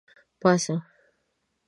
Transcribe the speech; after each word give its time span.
باسه 0.41 0.75